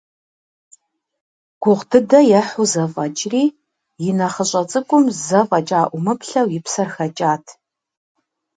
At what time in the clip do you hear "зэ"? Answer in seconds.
5.25-5.39